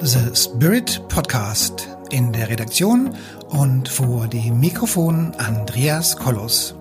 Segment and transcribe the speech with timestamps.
[0.00, 3.14] The Spirit Podcast in der Redaktion
[3.48, 6.76] und vor dem Mikrofon Andreas Kollos.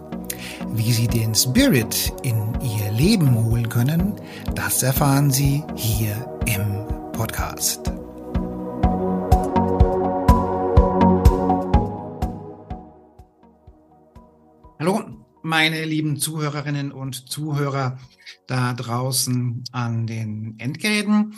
[0.74, 4.14] Wie Sie den Spirit in Ihr Leben holen können,
[4.54, 6.14] das erfahren Sie hier
[6.46, 7.92] im Podcast.
[15.48, 17.98] Meine lieben Zuhörerinnen und Zuhörer
[18.48, 21.36] da draußen an den Endgeräten.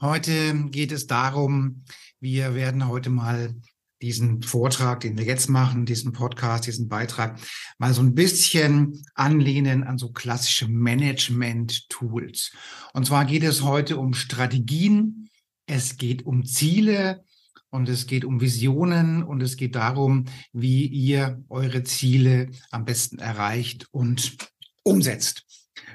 [0.00, 1.84] Heute geht es darum,
[2.18, 3.54] wir werden heute mal
[4.02, 7.38] diesen Vortrag, den wir jetzt machen, diesen Podcast, diesen Beitrag,
[7.78, 12.50] mal so ein bisschen anlehnen an so klassische Management-Tools.
[12.92, 15.30] Und zwar geht es heute um Strategien,
[15.66, 17.24] es geht um Ziele
[17.74, 23.18] und es geht um Visionen und es geht darum, wie ihr eure Ziele am besten
[23.18, 24.36] erreicht und
[24.84, 25.42] umsetzt.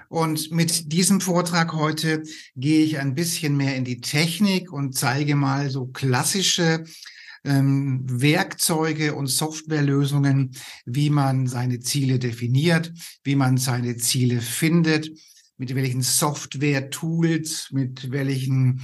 [0.10, 2.24] Und mit diesem Vortrag heute
[2.58, 6.84] gehe ich ein bisschen mehr in die Technik und zeige mal so klassische
[7.46, 10.52] ähm, Werkzeuge und Softwarelösungen,
[10.86, 12.92] wie man seine Ziele definiert,
[13.24, 15.10] wie man seine Ziele findet,
[15.56, 18.82] mit welchen Software-Tools, mit welchen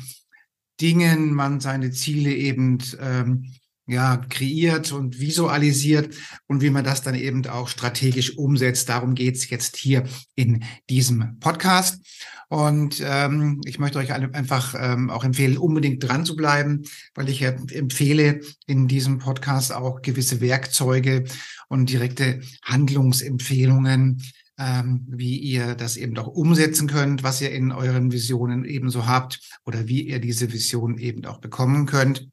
[0.81, 3.53] Dingen man seine Ziele eben ähm,
[3.87, 6.15] ja, kreiert und visualisiert
[6.47, 8.89] und wie man das dann eben auch strategisch umsetzt.
[8.89, 10.03] Darum geht's jetzt hier
[10.35, 12.03] in diesem Podcast.
[12.47, 16.83] Und ähm, ich möchte euch einfach ähm, auch empfehlen, unbedingt dran zu bleiben,
[17.15, 21.25] weil ich empfehle in diesem Podcast auch gewisse Werkzeuge
[21.69, 24.21] und direkte Handlungsempfehlungen,
[24.57, 29.39] ähm, wie ihr das eben auch umsetzen könnt, was ihr in euren Visionen ebenso habt
[29.65, 32.29] oder wie ihr diese Vision eben auch bekommen könnt.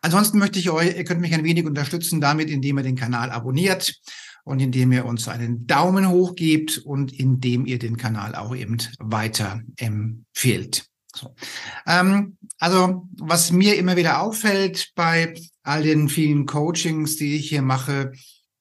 [0.00, 3.30] Ansonsten möchte ich euch, ihr könnt mich ein wenig unterstützen damit, indem ihr den Kanal
[3.30, 4.00] abonniert
[4.44, 8.78] und indem ihr uns einen Daumen hoch gebt und indem ihr den Kanal auch eben
[8.98, 10.86] weiter empfehlt.
[11.14, 11.34] So.
[11.86, 17.62] Ähm, also was mir immer wieder auffällt bei all den vielen Coachings, die ich hier
[17.62, 18.12] mache,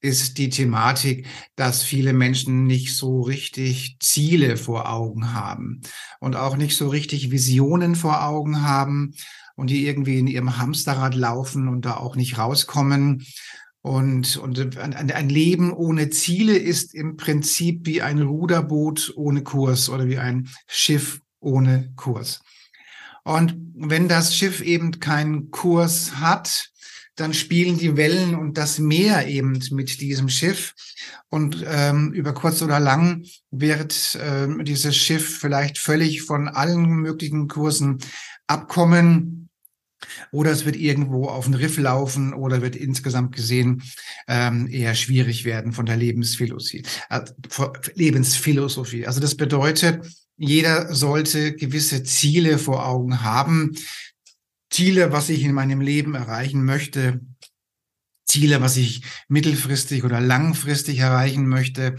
[0.06, 5.82] ist die Thematik, dass viele Menschen nicht so richtig Ziele vor Augen haben
[6.20, 9.16] und auch nicht so richtig Visionen vor Augen haben
[9.55, 13.26] und die irgendwie in ihrem Hamsterrad laufen und da auch nicht rauskommen.
[13.82, 19.89] Und, und ein, ein Leben ohne Ziele ist im Prinzip wie ein Ruderboot ohne Kurs
[19.89, 22.42] oder wie ein Schiff ohne Kurs.
[23.23, 26.70] Und wenn das Schiff eben keinen Kurs hat,
[27.15, 30.73] dann spielen die Wellen und das Meer eben mit diesem Schiff.
[31.30, 37.48] Und ähm, über kurz oder lang wird ähm, dieses Schiff vielleicht völlig von allen möglichen
[37.48, 37.99] Kursen
[38.48, 39.45] abkommen
[40.31, 43.83] oder es wird irgendwo auf den Riff laufen oder wird insgesamt gesehen
[44.27, 46.83] ähm, eher schwierig werden von der Lebensphilosophie.
[47.09, 47.21] Äh,
[47.95, 49.08] Lebensphilosophie.
[49.08, 50.05] Also das bedeutet,
[50.37, 53.71] jeder sollte gewisse Ziele vor Augen haben.
[54.70, 57.21] Ziele, was ich in meinem Leben erreichen möchte,
[58.26, 61.95] Ziele, was ich mittelfristig oder langfristig erreichen möchte.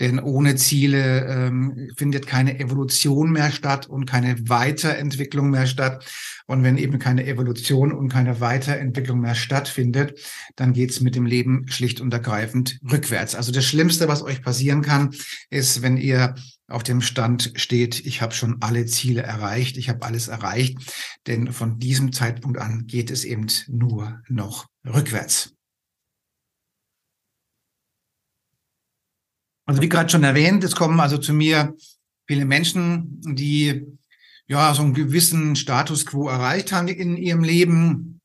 [0.00, 6.04] Denn ohne Ziele ähm, findet keine Evolution mehr statt und keine Weiterentwicklung mehr statt.
[6.46, 10.18] Und wenn eben keine Evolution und keine Weiterentwicklung mehr stattfindet,
[10.56, 13.34] dann geht's mit dem Leben schlicht und ergreifend rückwärts.
[13.34, 15.14] Also das Schlimmste, was euch passieren kann,
[15.50, 16.34] ist, wenn ihr
[16.70, 20.78] auf dem Stand steht, ich habe schon alle Ziele erreicht, ich habe alles erreicht.
[21.26, 25.54] Denn von diesem Zeitpunkt an geht es eben nur noch rückwärts.
[29.66, 31.76] Also wie gerade schon erwähnt, es kommen also zu mir
[32.26, 33.86] viele Menschen, die
[34.46, 38.19] ja so einen gewissen Status quo erreicht haben in ihrem Leben,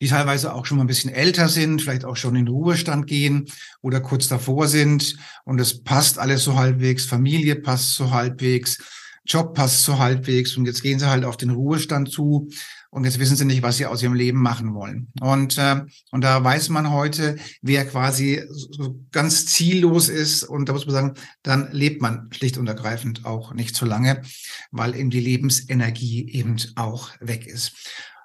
[0.00, 3.46] die teilweise auch schon mal ein bisschen älter sind, vielleicht auch schon in Ruhestand gehen
[3.80, 8.78] oder kurz davor sind und es passt alles so halbwegs, Familie passt so halbwegs,
[9.26, 12.48] Job passt so halbwegs und jetzt gehen sie halt auf den Ruhestand zu
[12.94, 15.08] und jetzt wissen sie nicht, was sie aus ihrem Leben machen wollen.
[15.20, 15.82] Und, äh,
[16.12, 20.44] und da weiß man heute, wer quasi so ganz ziellos ist.
[20.44, 24.22] Und da muss man sagen, dann lebt man schlicht und ergreifend auch nicht so lange,
[24.70, 27.72] weil eben die Lebensenergie eben auch weg ist.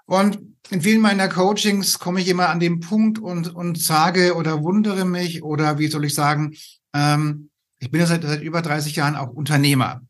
[0.06, 0.38] Und
[0.70, 5.06] in vielen meiner Coachings komme ich immer an den Punkt und, und sage oder wundere
[5.06, 6.56] mich oder wie soll ich sagen,
[6.94, 7.50] ähm,
[7.80, 10.02] ich bin ja seit, seit über 30 Jahren auch Unternehmer.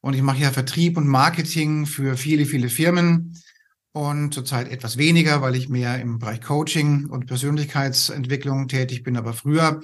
[0.00, 3.36] Und ich mache ja Vertrieb und Marketing für viele, viele Firmen
[3.92, 9.34] und zurzeit etwas weniger, weil ich mehr im Bereich Coaching und Persönlichkeitsentwicklung tätig bin, aber
[9.34, 9.80] früher.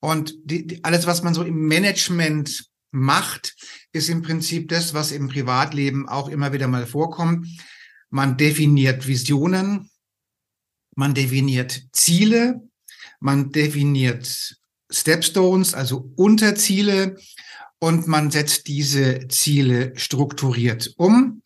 [0.00, 3.56] Und die, die, alles, was man so im Management macht,
[3.92, 7.46] ist im Prinzip das, was im Privatleben auch immer wieder mal vorkommt.
[8.16, 9.90] Man definiert Visionen,
[10.94, 12.62] man definiert Ziele,
[13.20, 14.56] man definiert
[14.90, 17.18] Stepstones, also Unterziele,
[17.78, 21.42] und man setzt diese Ziele strukturiert um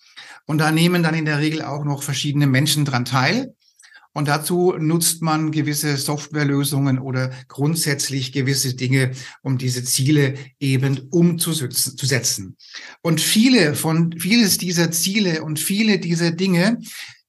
[0.46, 3.56] Und da nehmen dann in der Regel auch noch verschiedene Menschen dran teil.
[4.12, 9.12] Und dazu nutzt man gewisse Softwarelösungen oder grundsätzlich gewisse Dinge,
[9.43, 12.57] um diese Ziele eben umzusetzen.
[13.03, 16.79] Und viele von, vieles dieser Ziele und viele dieser Dinge,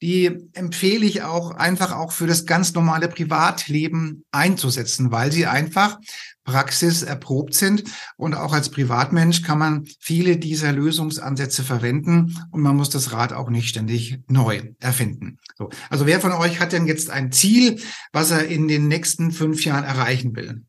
[0.02, 6.00] die empfehle ich auch einfach auch für das ganz normale Privatleben einzusetzen, weil sie einfach
[6.44, 7.84] Praxis erprobt sind.
[8.18, 13.34] Und auch als Privatmensch kann man viele dieser Lösungsansätze verwenden und man muss das Rad
[13.34, 15.38] auch nicht ständig neu erfinden.
[15.58, 15.70] So.
[15.90, 17.80] Also wer von euch hat denn jetzt ein Ziel,
[18.12, 20.64] was er in den nächsten fünf Jahren erreichen will?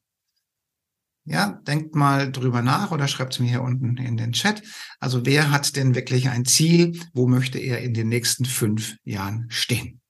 [1.25, 4.63] Ja, denkt mal drüber nach oder schreibt es mir hier unten in den Chat.
[4.99, 6.99] Also wer hat denn wirklich ein Ziel?
[7.13, 10.01] Wo möchte er in den nächsten fünf Jahren stehen?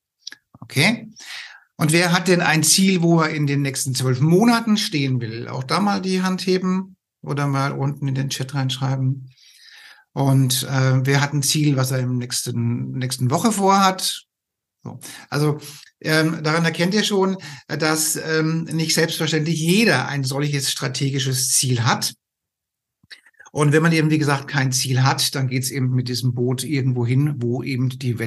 [0.61, 1.11] Okay.
[1.83, 5.49] Und wer hat denn ein Ziel, wo er in den nächsten zwölf Monaten stehen will?
[5.49, 9.35] Auch da mal die Hand heben oder mal unten in den Chat reinschreiben.
[10.13, 14.23] Und äh, wer hat ein Ziel, was er im nächsten nächsten Woche vorhat?
[14.85, 15.01] So.
[15.29, 15.59] Also
[16.01, 17.37] ähm, daran erkennt ihr schon,
[17.67, 22.15] dass ähm, nicht selbstverständlich jeder ein solches strategisches Ziel hat.
[23.51, 26.33] Und wenn man eben, wie gesagt, kein Ziel hat, dann geht es eben mit diesem
[26.33, 28.21] Boot irgendwo hin, wo eben die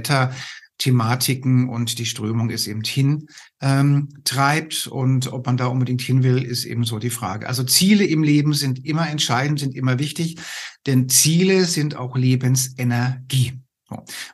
[0.75, 3.27] Wetterthematiken und die Strömung es eben hin
[3.61, 4.87] ähm, treibt.
[4.87, 7.47] Und ob man da unbedingt hin will, ist eben so die Frage.
[7.47, 10.37] Also Ziele im Leben sind immer entscheidend, sind immer wichtig,
[10.85, 13.53] denn Ziele sind auch Lebensenergie.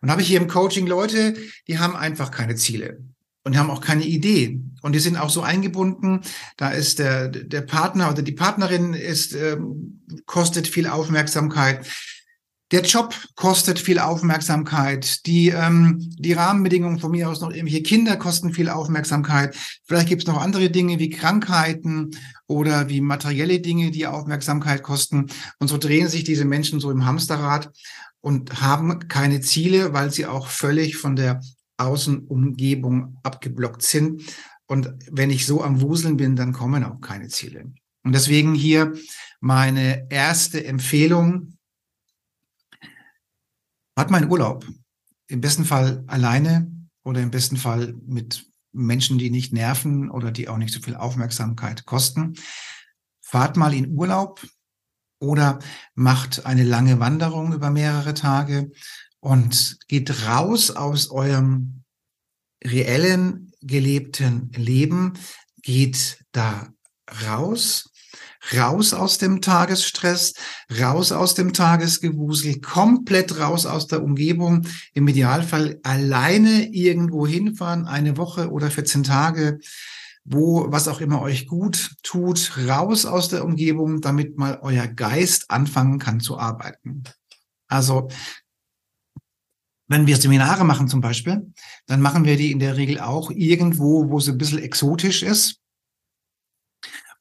[0.01, 1.35] Und habe ich hier im Coaching Leute,
[1.67, 3.03] die haben einfach keine Ziele
[3.43, 4.61] und haben auch keine Idee.
[4.81, 6.21] Und die sind auch so eingebunden.
[6.57, 11.85] Da ist der, der Partner oder die Partnerin ist, ähm, kostet viel Aufmerksamkeit.
[12.71, 15.25] Der Job kostet viel Aufmerksamkeit.
[15.25, 19.55] Die, ähm, die Rahmenbedingungen von mir aus noch irgendwelche Kinder kosten viel Aufmerksamkeit.
[19.83, 22.11] Vielleicht gibt es noch andere Dinge wie Krankheiten
[22.47, 25.27] oder wie materielle Dinge, die Aufmerksamkeit kosten.
[25.59, 27.71] Und so drehen sich diese Menschen so im Hamsterrad
[28.21, 31.41] und haben keine Ziele, weil sie auch völlig von der
[31.77, 34.23] Außenumgebung abgeblockt sind.
[34.67, 37.73] Und wenn ich so am Wuseln bin, dann kommen auch keine Ziele.
[38.03, 38.93] Und deswegen hier
[39.41, 41.57] meine erste Empfehlung.
[44.01, 44.65] Hat mein Urlaub.
[45.27, 46.71] Im besten Fall alleine
[47.03, 50.95] oder im besten Fall mit Menschen, die nicht nerven oder die auch nicht so viel
[50.95, 52.33] Aufmerksamkeit kosten.
[53.21, 54.41] Fahrt mal in Urlaub,
[55.19, 55.59] oder
[55.93, 58.71] macht eine lange Wanderung über mehrere Tage
[59.19, 61.83] und geht raus aus eurem
[62.63, 65.13] reellen gelebten Leben,
[65.61, 66.73] geht da
[67.27, 67.90] raus,
[68.55, 70.33] raus aus dem Tagesstress,
[70.79, 78.17] raus aus dem Tagesgewusel, komplett raus aus der Umgebung, im Idealfall alleine irgendwo hinfahren, eine
[78.17, 79.59] Woche oder 14 Tage,
[80.23, 85.49] wo, was auch immer euch gut tut, raus aus der Umgebung, damit mal euer Geist
[85.49, 87.03] anfangen kann zu arbeiten.
[87.67, 88.09] Also,
[89.87, 91.51] wenn wir Seminare machen zum Beispiel,
[91.85, 95.60] dann machen wir die in der Regel auch irgendwo, wo es ein bisschen exotisch ist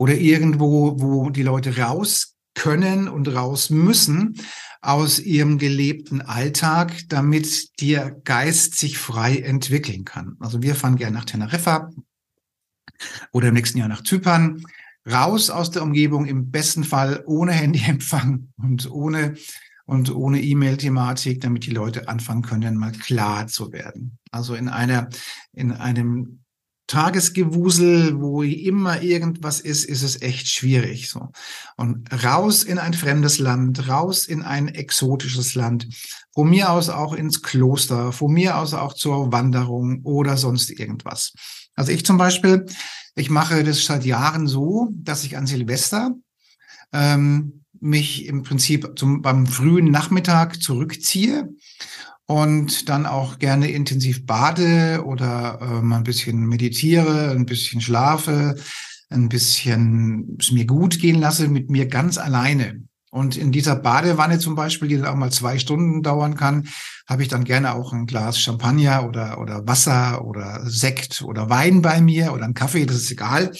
[0.00, 4.34] oder irgendwo, wo die Leute raus können und raus müssen
[4.80, 10.36] aus ihrem gelebten Alltag, damit der Geist sich frei entwickeln kann.
[10.40, 11.90] Also wir fahren gerne nach Teneriffa,
[13.30, 14.64] oder im nächsten Jahr nach Zypern.
[15.06, 19.34] Raus aus der Umgebung, im besten Fall ohne Handyempfang und ohne
[19.84, 24.18] und ohne E-Mail-Thematik, damit die Leute anfangen können, mal klar zu werden.
[24.30, 25.10] Also in einer,
[25.52, 26.39] in einem
[26.90, 31.28] Tagesgewusel, wo immer irgendwas ist, ist es echt schwierig, so.
[31.76, 35.86] Und raus in ein fremdes Land, raus in ein exotisches Land,
[36.34, 41.32] von mir aus auch ins Kloster, von mir aus auch zur Wanderung oder sonst irgendwas.
[41.76, 42.66] Also ich zum Beispiel,
[43.14, 46.16] ich mache das seit Jahren so, dass ich an Silvester
[46.92, 51.50] ähm, mich im Prinzip zum, beim frühen Nachmittag zurückziehe
[52.30, 58.54] und dann auch gerne intensiv bade oder ähm, ein bisschen meditiere, ein bisschen schlafe,
[59.08, 62.84] ein bisschen es mir gut gehen lasse mit mir ganz alleine.
[63.10, 66.68] Und in dieser Badewanne zum Beispiel, die dann auch mal zwei Stunden dauern kann,
[67.08, 71.82] habe ich dann gerne auch ein Glas Champagner oder, oder Wasser oder Sekt oder Wein
[71.82, 73.50] bei mir oder einen Kaffee, das ist egal.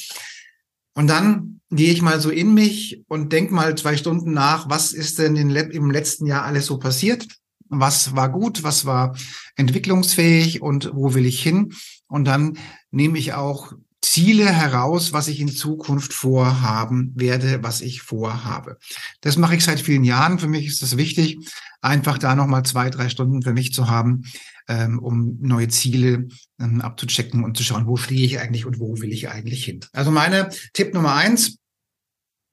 [0.95, 4.93] Und dann gehe ich mal so in mich und denke mal zwei Stunden nach, was
[4.93, 7.27] ist denn im letzten Jahr alles so passiert?
[7.71, 9.17] Was war gut, was war
[9.57, 11.73] entwicklungsfähig und wo will ich hin?
[12.09, 12.59] Und dann
[12.91, 13.73] nehme ich auch
[14.03, 18.79] Ziele heraus, was ich in Zukunft vorhaben werde, was ich vorhabe.
[19.21, 20.39] Das mache ich seit vielen Jahren.
[20.39, 21.39] Für mich ist es wichtig,
[21.83, 24.25] einfach da nochmal zwei, drei Stunden für mich zu haben,
[24.69, 29.01] ähm, um neue Ziele ähm, abzuchecken und zu schauen, wo stehe ich eigentlich und wo
[29.01, 29.81] will ich eigentlich hin.
[29.93, 31.59] Also meine Tipp Nummer eins,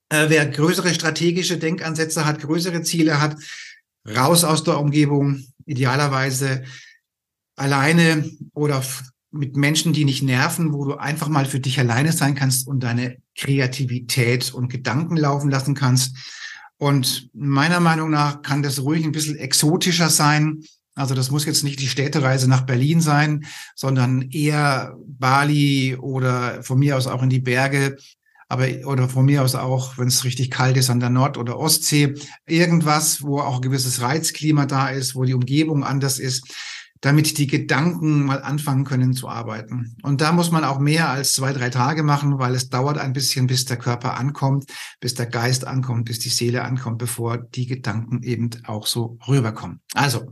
[0.10, 3.38] äh, wer größere strategische Denkansätze hat, größere Ziele hat,
[4.08, 6.64] raus aus der Umgebung, idealerweise
[7.56, 8.84] alleine oder
[9.32, 12.82] mit Menschen, die nicht nerven, wo du einfach mal für dich alleine sein kannst und
[12.82, 16.16] deine Kreativität und Gedanken laufen lassen kannst.
[16.78, 20.64] Und meiner Meinung nach kann das ruhig ein bisschen exotischer sein.
[20.96, 23.46] Also das muss jetzt nicht die Städtereise nach Berlin sein,
[23.76, 27.98] sondern eher Bali oder von mir aus auch in die Berge,
[28.50, 31.58] aber oder von mir aus auch, wenn es richtig kalt ist, an der Nord- oder
[31.58, 36.44] Ostsee, irgendwas, wo auch ein gewisses Reizklima da ist, wo die Umgebung anders ist
[37.02, 39.96] damit die Gedanken mal anfangen können zu arbeiten.
[40.04, 43.14] Und da muss man auch mehr als zwei, drei Tage machen, weil es dauert ein
[43.14, 44.66] bisschen, bis der Körper ankommt,
[45.00, 49.82] bis der Geist ankommt, bis die Seele ankommt, bevor die Gedanken eben auch so rüberkommen.
[49.94, 50.32] Also,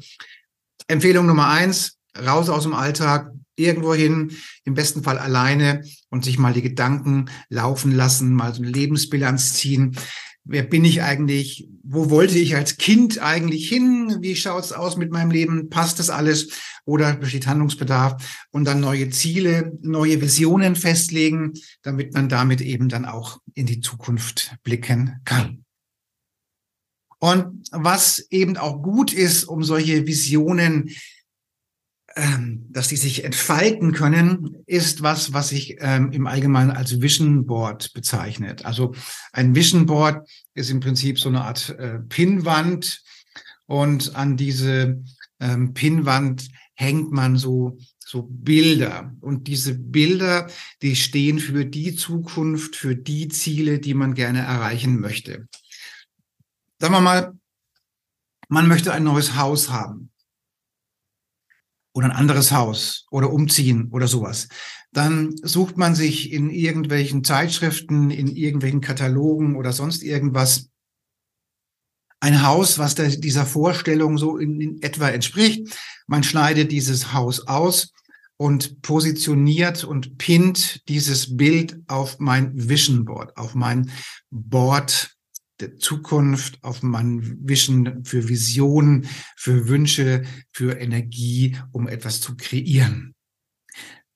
[0.87, 4.31] Empfehlung Nummer eins, raus aus dem Alltag, irgendwo hin,
[4.65, 9.53] im besten Fall alleine und sich mal die Gedanken laufen lassen, mal so eine Lebensbilanz
[9.53, 9.97] ziehen
[10.45, 11.67] wer bin ich eigentlich?
[11.83, 14.17] Wo wollte ich als Kind eigentlich hin?
[14.21, 15.69] Wie schaut's aus mit meinem Leben?
[15.69, 16.49] Passt das alles?
[16.85, 18.45] Oder besteht Handlungsbedarf?
[18.51, 23.81] Und dann neue Ziele, neue Visionen festlegen, damit man damit eben dann auch in die
[23.81, 25.65] Zukunft blicken kann.
[27.19, 30.91] Und was eben auch gut ist, um solche Visionen
[32.15, 37.45] ähm, dass die sich entfalten können, ist was, was sich ähm, im Allgemeinen als Vision
[37.45, 38.65] Board bezeichnet.
[38.65, 38.95] Also
[39.33, 43.03] ein Vision Board ist im Prinzip so eine Art äh, Pinnwand
[43.65, 45.03] und an diese
[45.41, 49.13] ähm, Pinnwand hängt man so so Bilder.
[49.19, 50.47] Und diese Bilder,
[50.83, 55.47] die stehen für die Zukunft, für die Ziele, die man gerne erreichen möchte.
[56.79, 57.33] Sagen wir mal,
[58.47, 60.11] man möchte ein neues Haus haben
[61.95, 64.49] oder ein anderes Haus oder umziehen oder sowas.
[64.91, 70.69] Dann sucht man sich in irgendwelchen Zeitschriften, in irgendwelchen Katalogen oder sonst irgendwas
[72.19, 75.77] ein Haus, was der, dieser Vorstellung so in, in etwa entspricht.
[76.05, 77.93] Man schneidet dieses Haus aus
[78.37, 83.89] und positioniert und pinnt dieses Bild auf mein Vision Board, auf mein
[84.31, 85.14] Board
[85.59, 93.15] der Zukunft, auf mein Vision für Visionen, für Wünsche, für Energie, um etwas zu kreieren.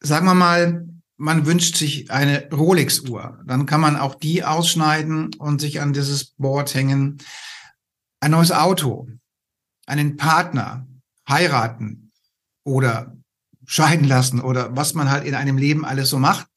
[0.01, 3.43] Sagen wir mal, man wünscht sich eine Rolex-Uhr.
[3.45, 7.17] Dann kann man auch die ausschneiden und sich an dieses Board hängen.
[8.21, 9.09] Ein neues Auto,
[9.85, 10.87] einen Partner,
[11.27, 12.11] heiraten
[12.63, 13.17] oder
[13.65, 16.47] scheiden lassen oder was man halt in einem Leben alles so macht.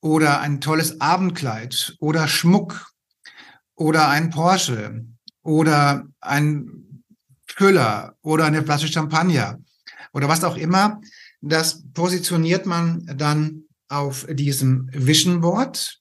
[0.00, 2.93] Oder ein tolles Abendkleid oder Schmuck
[3.76, 5.04] oder ein Porsche.
[5.42, 7.02] Oder ein
[7.46, 9.58] Füller oder eine Flasche Champagner.
[10.12, 11.00] Oder was auch immer.
[11.40, 16.00] Das positioniert man dann auf diesem Vision Board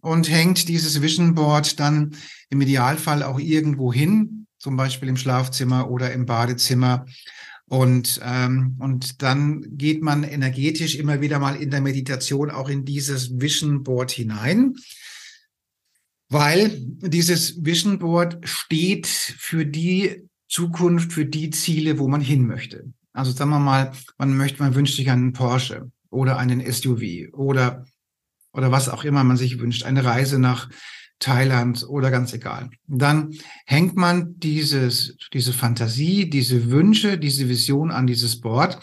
[0.00, 2.14] und hängt dieses Vision Board dann
[2.50, 7.06] im Idealfall auch irgendwo hin, zum Beispiel im Schlafzimmer oder im Badezimmer.
[7.66, 12.84] Und, ähm, und dann geht man energetisch immer wieder mal in der Meditation auch in
[12.84, 14.74] dieses Vision Board hinein
[16.28, 22.92] weil dieses Vision Board steht für die Zukunft, für die Ziele, wo man hin möchte.
[23.12, 27.84] Also sagen wir mal, man möchte, man wünscht sich einen Porsche oder einen SUV oder,
[28.52, 30.68] oder was auch immer man sich wünscht, eine Reise nach
[31.20, 32.70] Thailand oder ganz egal.
[32.86, 33.32] Dann
[33.66, 38.78] hängt man dieses, diese Fantasie, diese Wünsche, diese Vision an dieses Board.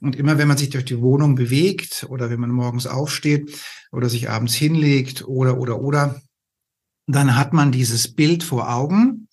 [0.00, 3.58] Und immer wenn man sich durch die Wohnung bewegt oder wenn man morgens aufsteht
[3.92, 6.22] oder sich abends hinlegt oder, oder, oder,
[7.12, 9.28] dann hat man dieses Bild vor Augen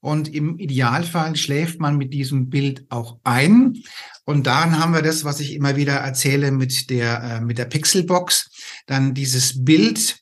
[0.00, 3.82] und im Idealfall schläft man mit diesem Bild auch ein.
[4.24, 7.64] Und dann haben wir das, was ich immer wieder erzähle mit der, äh, mit der
[7.64, 8.50] Pixelbox.
[8.86, 10.20] Dann dieses Bild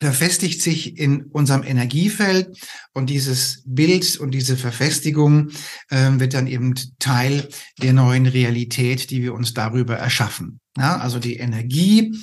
[0.00, 2.56] verfestigt sich in unserem Energiefeld
[2.94, 5.50] und dieses Bild und diese Verfestigung
[5.90, 7.48] äh, wird dann eben Teil
[7.82, 10.60] der neuen Realität, die wir uns darüber erschaffen.
[10.76, 12.14] Ja, also die Energie,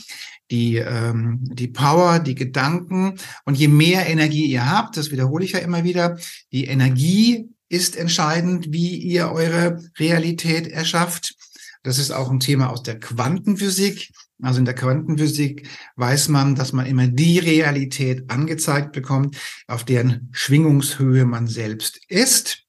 [0.52, 3.16] die, ähm, die Power, die Gedanken.
[3.46, 6.18] Und je mehr Energie ihr habt, das wiederhole ich ja immer wieder,
[6.52, 11.36] die Energie ist entscheidend, wie ihr eure Realität erschafft.
[11.84, 14.12] Das ist auch ein Thema aus der Quantenphysik.
[14.42, 19.38] Also in der Quantenphysik weiß man, dass man immer die Realität angezeigt bekommt,
[19.68, 22.65] auf deren Schwingungshöhe man selbst ist.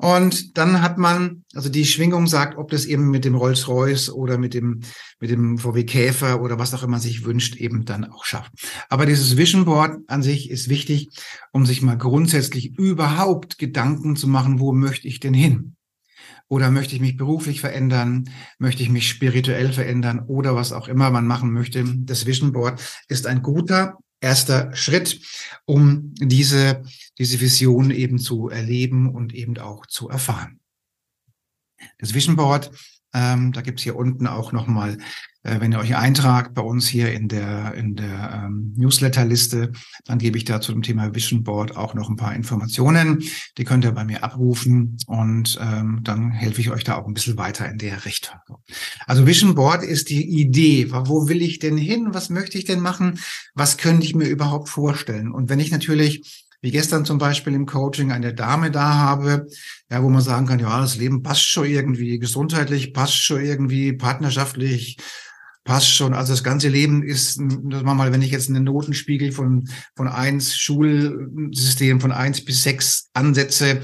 [0.00, 4.38] Und dann hat man, also die Schwingung sagt, ob das eben mit dem Rolls-Royce oder
[4.38, 4.80] mit dem,
[5.20, 8.50] mit dem VW Käfer oder was auch immer sich wünscht, eben dann auch schafft.
[8.88, 11.10] Aber dieses Vision Board an sich ist wichtig,
[11.52, 15.76] um sich mal grundsätzlich überhaupt Gedanken zu machen, wo möchte ich denn hin?
[16.48, 18.30] Oder möchte ich mich beruflich verändern?
[18.58, 20.20] Möchte ich mich spirituell verändern?
[20.26, 21.84] Oder was auch immer man machen möchte.
[21.98, 25.20] Das Vision Board ist ein guter erster Schritt,
[25.64, 26.82] um diese,
[27.18, 30.60] diese Vision eben zu erleben und eben auch zu erfahren.
[31.98, 32.70] Das Vision Board
[33.12, 34.98] ähm, da gibt's hier unten auch nochmal,
[35.42, 39.72] äh, wenn ihr euch eintragt bei uns hier in der, in der ähm, Newsletterliste,
[40.04, 43.24] dann gebe ich da zu dem Thema Vision Board auch noch ein paar Informationen.
[43.58, 47.14] Die könnt ihr bei mir abrufen und ähm, dann helfe ich euch da auch ein
[47.14, 48.38] bisschen weiter in der Richtung.
[49.06, 50.90] Also Vision Board ist die Idee.
[50.90, 52.08] Wo will ich denn hin?
[52.12, 53.18] Was möchte ich denn machen?
[53.54, 55.32] Was könnte ich mir überhaupt vorstellen?
[55.32, 59.46] Und wenn ich natürlich wie gestern zum Beispiel im Coaching eine Dame da habe,
[59.90, 63.92] ja, wo man sagen kann, ja, das Leben passt schon irgendwie, gesundheitlich passt schon irgendwie,
[63.92, 64.98] partnerschaftlich
[65.64, 66.14] passt schon.
[66.14, 70.08] Also das ganze Leben ist, das machen mal, wenn ich jetzt einen Notenspiegel von, von
[70.08, 73.82] eins Schulsystem von eins bis sechs ansetze,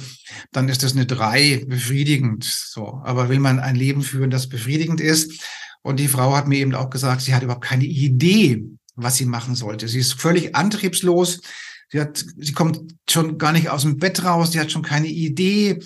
[0.52, 2.44] dann ist das eine drei befriedigend.
[2.44, 3.00] So.
[3.04, 5.40] Aber will man ein Leben führen, das befriedigend ist?
[5.82, 8.64] Und die Frau hat mir eben auch gesagt, sie hat überhaupt keine Idee,
[8.96, 9.86] was sie machen sollte.
[9.86, 11.40] Sie ist völlig antriebslos.
[11.88, 15.06] Sie hat, sie kommt schon gar nicht aus dem Bett raus, sie hat schon keine
[15.06, 15.78] Idee.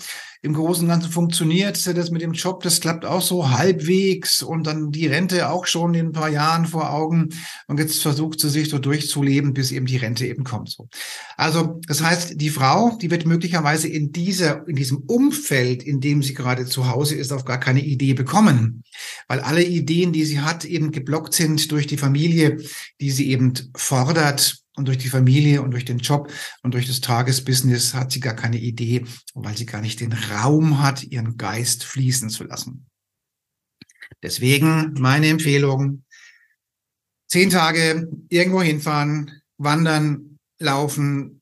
[0.43, 4.65] Im Großen und Ganzen funktioniert das mit dem Job, das klappt auch so halbwegs und
[4.65, 7.29] dann die Rente auch schon in ein paar Jahren vor Augen.
[7.67, 10.71] Und jetzt versucht sie sich so durchzuleben, bis eben die Rente eben kommt.
[10.71, 10.89] So.
[11.37, 16.23] Also, das heißt, die Frau, die wird möglicherweise in dieser, in diesem Umfeld, in dem
[16.23, 18.83] sie gerade zu Hause ist, auf gar keine Idee bekommen.
[19.27, 22.57] Weil alle Ideen, die sie hat, eben geblockt sind durch die Familie,
[22.99, 26.31] die sie eben fordert, und durch die Familie und durch den Job
[26.63, 30.81] und durch das Tagesbusiness hat sie gar keine Idee, weil sie gar nicht den Raum
[30.81, 32.87] hat, ihren Geist fließen zu lassen.
[34.23, 36.03] Deswegen meine Empfehlung,
[37.27, 41.41] zehn Tage irgendwo hinfahren, wandern, laufen,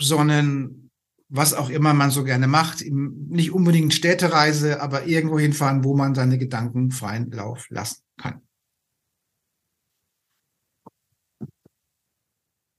[0.00, 0.90] sonnen,
[1.28, 2.84] was auch immer man so gerne macht.
[2.86, 8.45] Nicht unbedingt Städtereise, aber irgendwo hinfahren, wo man seine Gedanken freien Lauf lassen kann.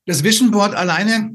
[0.08, 1.34] Das Vision Board alleine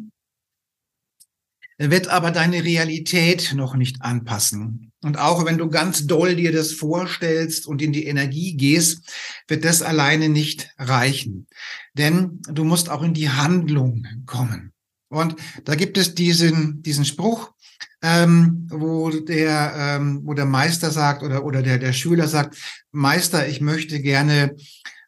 [1.76, 4.92] wird aber deine Realität noch nicht anpassen.
[5.02, 9.12] Und auch wenn du ganz doll dir das vorstellst und in die Energie gehst,
[9.46, 11.48] wird das alleine nicht reichen.
[11.92, 14.72] Denn du musst auch in die Handlung kommen.
[15.10, 17.52] Und da gibt es diesen, diesen Spruch,
[18.00, 22.56] ähm, wo der, ähm, wo der Meister sagt oder, oder der, der Schüler sagt,
[22.90, 24.56] Meister, ich möchte gerne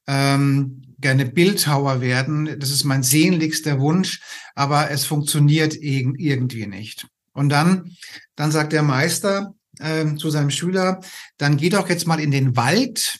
[0.07, 2.59] ähm, gerne Bildhauer werden.
[2.59, 4.23] Das ist mein sehnlichster Wunsch,
[4.55, 7.07] aber es funktioniert irgendwie nicht.
[7.35, 7.95] Und dann,
[8.37, 11.01] dann sagt der Meister äh, zu seinem Schüler,
[11.37, 13.19] dann geh doch jetzt mal in den Wald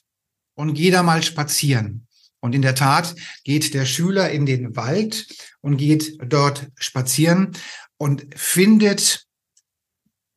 [0.55, 2.07] und geh da mal spazieren.
[2.41, 5.27] Und in der Tat geht der Schüler in den Wald
[5.61, 7.53] und geht dort spazieren
[7.99, 9.27] und findet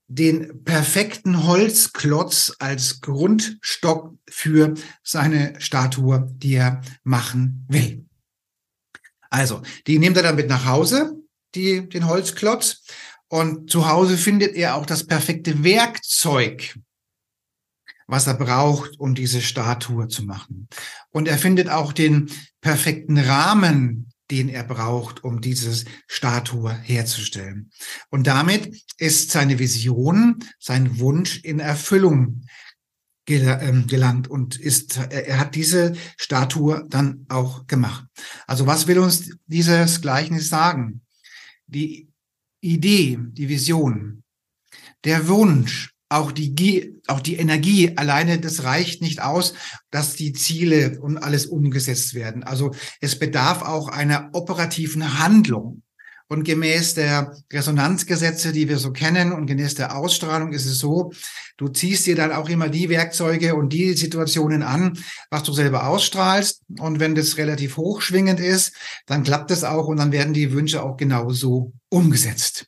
[0.08, 8.06] den perfekten Holzklotz als Grundstock für seine Statue, die er machen will.
[9.30, 11.16] Also, die nimmt er dann mit nach Hause,
[11.56, 12.84] die, den Holzklotz.
[13.28, 16.80] Und zu Hause findet er auch das perfekte Werkzeug,
[18.08, 20.70] was er braucht, um diese Statue zu machen.
[21.10, 27.72] Und er findet auch den perfekten Rahmen, den er braucht, um diese Statue herzustellen.
[28.10, 32.44] Und damit ist seine Vision, sein Wunsch in Erfüllung
[33.30, 38.06] ähm, gelangt und ist, er hat diese Statue dann auch gemacht.
[38.46, 41.02] Also was will uns dieses Gleichnis sagen?
[41.66, 42.10] Die
[42.62, 44.24] Idee, die Vision,
[45.04, 49.54] der Wunsch, auch die, auch die Energie alleine, das reicht nicht aus,
[49.92, 52.44] dass die Ziele und alles umgesetzt werden.
[52.44, 55.84] Also es bedarf auch einer operativen Handlung.
[56.30, 61.14] Und gemäß der Resonanzgesetze, die wir so kennen und gemäß der Ausstrahlung ist es so,
[61.56, 65.88] du ziehst dir dann auch immer die Werkzeuge und die Situationen an, was du selber
[65.88, 66.64] ausstrahlst.
[66.80, 68.74] Und wenn das relativ hochschwingend ist,
[69.06, 72.67] dann klappt es auch und dann werden die Wünsche auch genauso umgesetzt.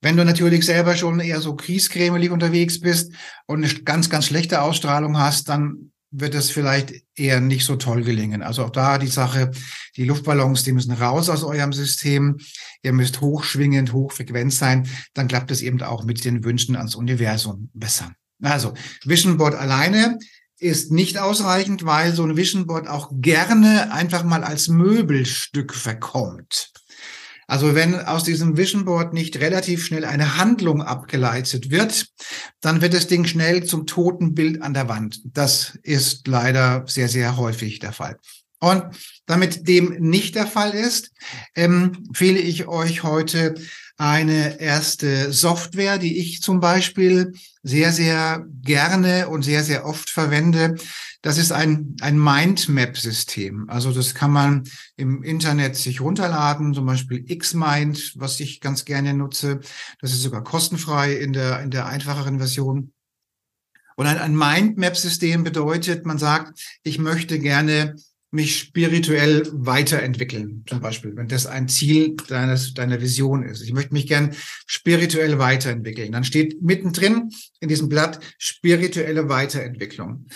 [0.00, 3.12] Wenn du natürlich selber schon eher so kriescremelig unterwegs bist
[3.46, 8.02] und eine ganz, ganz schlechte Ausstrahlung hast, dann wird es vielleicht eher nicht so toll
[8.02, 8.42] gelingen.
[8.42, 9.50] Also auch da die Sache,
[9.96, 12.38] die Luftballons, die müssen raus aus eurem System.
[12.82, 14.88] Ihr müsst hochschwingend, hochfrequent sein.
[15.14, 18.12] Dann klappt es eben auch mit den Wünschen ans Universum besser.
[18.42, 20.18] Also Vision Board alleine
[20.58, 26.72] ist nicht ausreichend, weil so ein Vision Board auch gerne einfach mal als Möbelstück verkommt.
[27.50, 32.06] Also wenn aus diesem Vision Board nicht relativ schnell eine Handlung abgeleitet wird,
[32.60, 35.20] dann wird das Ding schnell zum toten Bild an der Wand.
[35.24, 38.18] Das ist leider sehr, sehr häufig der Fall.
[38.60, 38.84] Und
[39.24, 41.10] damit dem nicht der Fall ist,
[41.54, 43.54] empfehle ich euch heute
[43.98, 47.32] eine erste Software, die ich zum Beispiel
[47.64, 50.76] sehr, sehr gerne und sehr, sehr oft verwende.
[51.20, 53.68] Das ist ein, ein Mindmap-System.
[53.68, 59.14] Also das kann man im Internet sich runterladen, zum Beispiel Xmind, was ich ganz gerne
[59.14, 59.60] nutze.
[60.00, 62.92] Das ist sogar kostenfrei in der, in der einfacheren Version.
[63.96, 67.96] Und ein, ein Mindmap-System bedeutet, man sagt, ich möchte gerne
[68.30, 73.62] mich spirituell weiterentwickeln, zum Beispiel, wenn das ein Ziel deines, deiner Vision ist.
[73.62, 74.34] Ich möchte mich gern
[74.66, 76.12] spirituell weiterentwickeln.
[76.12, 80.26] Dann steht mittendrin in diesem Blatt spirituelle Weiterentwicklung.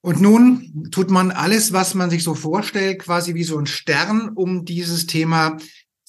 [0.00, 4.30] Und nun tut man alles, was man sich so vorstellt, quasi wie so ein Stern
[4.30, 5.58] um dieses Thema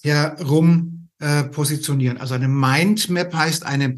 [0.02, 2.18] herum äh, positionieren.
[2.18, 3.96] Also eine Mindmap heißt eine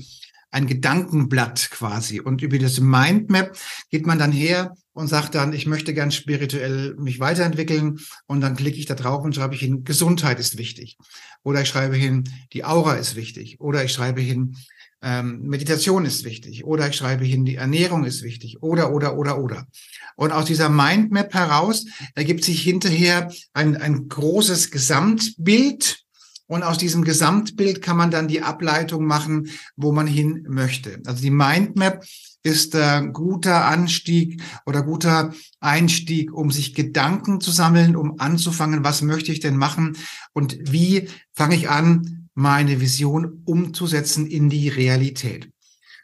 [0.56, 2.22] ein Gedankenblatt quasi.
[2.22, 3.58] Und über das Mindmap
[3.90, 8.00] geht man dann her und sagt dann, ich möchte gern spirituell mich weiterentwickeln.
[8.28, 10.98] Und dann klicke ich da drauf und schreibe ich hin, Gesundheit ist wichtig.
[11.44, 13.60] Oder ich schreibe hin, die Aura ist wichtig.
[13.60, 14.56] Oder ich schreibe hin,
[15.02, 16.64] ähm, Meditation ist wichtig.
[16.64, 18.64] Oder ich schreibe hin, die Ernährung ist wichtig.
[18.64, 19.68] Oder, oder, oder, oder.
[20.16, 26.06] Und aus dieser Mindmap heraus ergibt sich hinterher ein, ein großes Gesamtbild
[26.48, 31.02] und aus diesem Gesamtbild kann man dann die Ableitung machen, wo man hin möchte.
[31.06, 32.06] Also die Mindmap
[32.46, 39.02] ist ein guter Anstieg oder guter Einstieg, um sich Gedanken zu sammeln, um anzufangen, was
[39.02, 39.98] möchte ich denn machen
[40.34, 45.50] und wie fange ich an, meine Vision umzusetzen in die Realität.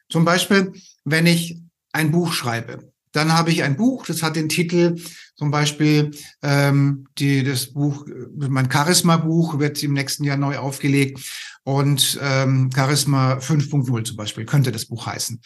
[0.10, 0.74] Zum Beispiel,
[1.06, 1.60] wenn ich
[1.92, 4.96] ein Buch schreibe, dann habe ich ein Buch, das hat den Titel
[5.36, 8.06] zum Beispiel ähm, die, das Buch,
[8.38, 11.20] mein Charisma-Buch wird im nächsten Jahr neu aufgelegt
[11.64, 15.40] und ähm, Charisma 5.0 zum Beispiel könnte das Buch heißen.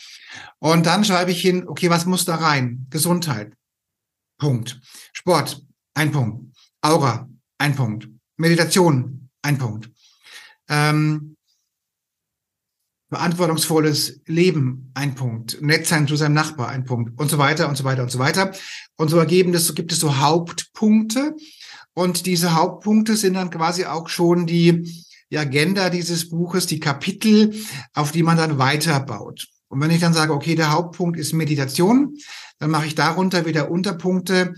[0.59, 2.87] Und dann schreibe ich hin, okay, was muss da rein?
[2.89, 3.53] Gesundheit,
[4.37, 4.79] Punkt.
[5.13, 5.61] Sport,
[5.93, 6.55] ein Punkt.
[6.81, 8.07] Aura, ein Punkt.
[8.37, 9.89] Meditation, ein Punkt.
[10.69, 11.35] Ähm,
[13.09, 17.77] verantwortungsvolles Leben, ein Punkt, nett sein zu seinem Nachbar, ein Punkt und so weiter und
[17.77, 18.51] so weiter und so weiter.
[18.97, 21.35] Und so ergeben das, gibt es so Hauptpunkte.
[21.93, 27.53] Und diese Hauptpunkte sind dann quasi auch schon die, die Agenda dieses Buches, die Kapitel,
[27.93, 29.47] auf die man dann weiterbaut.
[29.67, 32.15] Und wenn ich dann sage, okay, der Hauptpunkt ist Meditation,
[32.59, 34.53] dann mache ich darunter wieder Unterpunkte,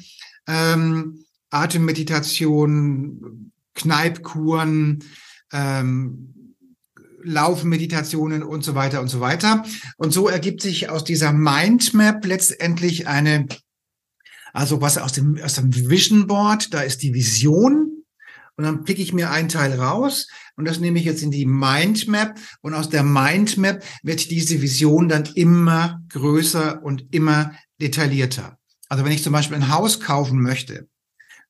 [0.48, 5.04] ähm, Atemmeditation, Kneipkuren,
[5.54, 6.34] ähm,
[7.24, 9.66] Laufmeditationen und so weiter und so weiter.
[9.98, 13.48] Und so ergibt sich aus dieser Mindmap letztendlich eine,
[14.54, 17.97] also was aus dem, aus dem Vision Board, da ist die Vision.
[18.58, 21.46] Und dann pick ich mir einen Teil raus und das nehme ich jetzt in die
[21.46, 22.40] Mindmap.
[22.62, 28.58] Und aus der Mindmap wird diese Vision dann immer größer und immer detaillierter.
[28.90, 30.88] Also wenn ich zum Beispiel ein Haus kaufen möchte,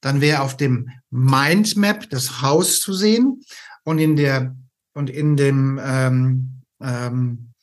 [0.02, 3.42] dann wäre auf dem Mindmap das Haus zu sehen
[3.84, 4.56] und in der
[4.94, 7.54] und in dem ähm, ähm,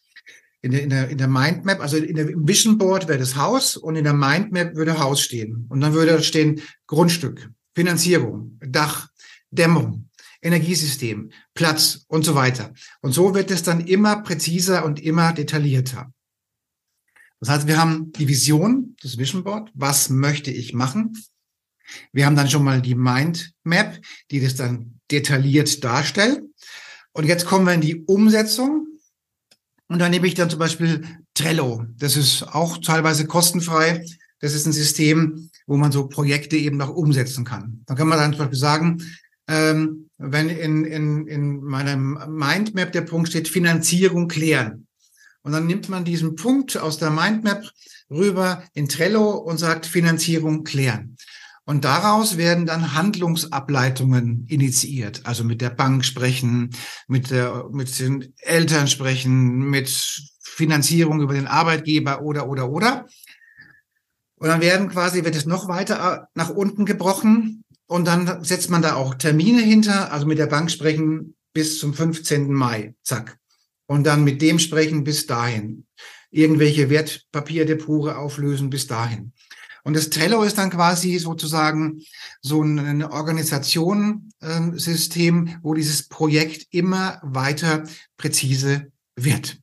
[0.62, 3.76] in der, in der, in der Mindmap, also in der Vision Board wäre das Haus
[3.76, 5.66] und in der Mindmap würde Haus stehen.
[5.68, 9.08] Und dann würde da stehen Grundstück, Finanzierung, Dach,
[9.54, 10.10] Dämmung,
[10.42, 12.72] Energiesystem, Platz und so weiter.
[13.00, 16.12] Und so wird es dann immer präziser und immer detaillierter.
[17.40, 21.12] Das heißt, wir haben die Vision, das Vision Board, was möchte ich machen?
[22.12, 26.42] Wir haben dann schon mal die Mindmap, die das dann detailliert darstellt.
[27.12, 28.86] Und jetzt kommen wir in die Umsetzung.
[29.88, 31.84] Und da nehme ich dann zum Beispiel Trello.
[31.96, 34.04] Das ist auch teilweise kostenfrei.
[34.40, 37.82] Das ist ein System, wo man so Projekte eben noch umsetzen kann.
[37.86, 39.02] Da kann man dann zum Beispiel sagen,
[39.48, 44.86] ähm, wenn in, in, in meinem Mindmap der Punkt steht, Finanzierung klären.
[45.42, 47.64] Und dann nimmt man diesen Punkt aus der Mindmap
[48.10, 51.16] rüber in Trello und sagt Finanzierung klären.
[51.66, 55.22] Und daraus werden dann Handlungsableitungen initiiert.
[55.24, 56.70] Also mit der Bank sprechen,
[57.08, 59.88] mit, der, mit den Eltern sprechen, mit
[60.40, 63.06] Finanzierung über den Arbeitgeber oder, oder, oder.
[64.36, 67.63] Und dann werden quasi, wird es noch weiter nach unten gebrochen.
[67.86, 71.94] Und dann setzt man da auch Termine hinter, also mit der Bank sprechen bis zum
[71.94, 72.52] 15.
[72.52, 72.94] Mai.
[73.02, 73.38] Zack.
[73.86, 75.86] Und dann mit dem sprechen bis dahin.
[76.30, 79.32] Irgendwelche Wertpapierdepore auflösen bis dahin.
[79.84, 82.00] Und das Trello ist dann quasi sozusagen
[82.40, 87.84] so ein Organisationssystem, ähm, wo dieses Projekt immer weiter
[88.16, 89.58] präzise wird.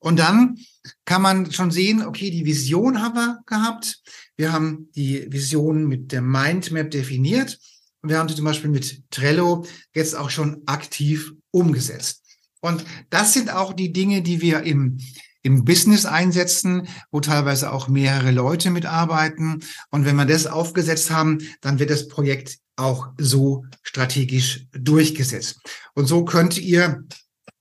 [0.00, 0.58] Und dann
[1.04, 4.02] kann man schon sehen, okay, die Vision haben wir gehabt.
[4.42, 7.60] Wir haben die Vision mit der Mindmap definiert.
[8.00, 12.24] Und wir haben sie zum Beispiel mit Trello jetzt auch schon aktiv umgesetzt.
[12.60, 14.98] Und das sind auch die Dinge, die wir im
[15.44, 19.62] im Business einsetzen, wo teilweise auch mehrere Leute mitarbeiten.
[19.90, 25.60] Und wenn wir das aufgesetzt haben, dann wird das Projekt auch so strategisch durchgesetzt.
[25.94, 27.04] Und so könnt ihr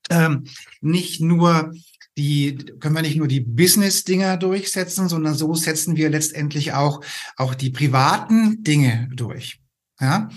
[0.10, 0.46] ähm,
[0.80, 1.74] nicht nur
[2.17, 7.02] die, können wir nicht nur die Business-Dinger durchsetzen, sondern so setzen wir letztendlich auch,
[7.38, 9.62] auch die privaten Dinge durch.
[10.00, 10.30] Ja.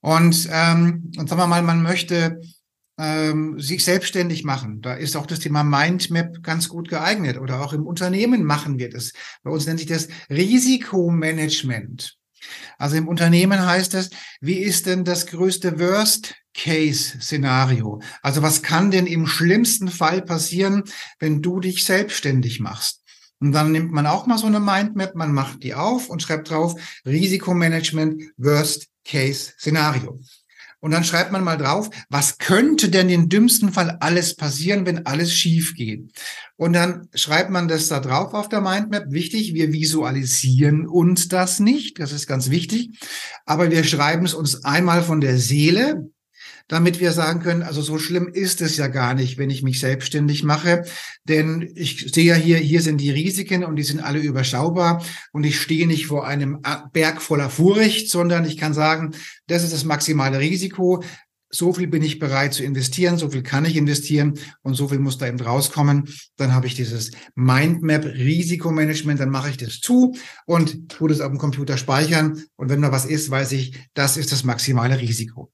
[0.00, 2.40] Und, ähm, und sagen wir mal, man möchte
[2.98, 4.80] ähm, sich selbstständig machen.
[4.80, 7.38] Da ist auch das Thema Mindmap ganz gut geeignet.
[7.38, 9.12] Oder auch im Unternehmen machen wir das.
[9.42, 12.18] Bei uns nennt sich das Risikomanagement.
[12.78, 18.00] Also im Unternehmen heißt es, wie ist denn das größte Worst-Case-Szenario?
[18.22, 20.84] Also was kann denn im schlimmsten Fall passieren,
[21.18, 23.02] wenn du dich selbstständig machst?
[23.40, 26.48] Und dann nimmt man auch mal so eine Mindmap, man macht die auf und schreibt
[26.50, 30.20] drauf Risikomanagement Worst-Case-Szenario.
[30.82, 35.06] Und dann schreibt man mal drauf, was könnte denn im dümmsten Fall alles passieren, wenn
[35.06, 36.10] alles schief geht?
[36.56, 39.04] Und dann schreibt man das da drauf auf der Mindmap.
[39.08, 42.00] Wichtig, wir visualisieren uns das nicht.
[42.00, 42.98] Das ist ganz wichtig.
[43.46, 46.10] Aber wir schreiben es uns einmal von der Seele
[46.72, 49.78] damit wir sagen können, also so schlimm ist es ja gar nicht, wenn ich mich
[49.78, 50.84] selbstständig mache,
[51.24, 55.44] denn ich sehe ja hier, hier sind die Risiken und die sind alle überschaubar und
[55.44, 56.62] ich stehe nicht vor einem
[56.94, 59.10] Berg voller Furcht, sondern ich kann sagen,
[59.48, 61.04] das ist das maximale Risiko.
[61.50, 64.98] So viel bin ich bereit zu investieren, so viel kann ich investieren und so viel
[64.98, 66.08] muss da eben rauskommen.
[66.38, 71.28] Dann habe ich dieses Mindmap Risikomanagement, dann mache ich das zu und tue das auf
[71.28, 72.42] dem Computer speichern.
[72.56, 75.52] Und wenn da was ist, weiß ich, das ist das maximale Risiko.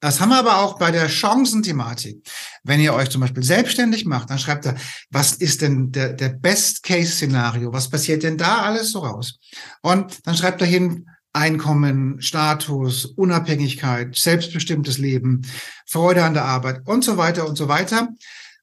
[0.00, 2.26] Das haben wir aber auch bei der Chancenthematik.
[2.64, 4.74] Wenn ihr euch zum Beispiel selbstständig macht, dann schreibt er,
[5.10, 7.72] was ist denn der, der Best-Case-Szenario?
[7.72, 9.38] Was passiert denn da alles so raus?
[9.82, 15.42] Und dann schreibt er hin, Einkommen, Status, Unabhängigkeit, selbstbestimmtes Leben,
[15.86, 18.08] Freude an der Arbeit und so weiter und so weiter.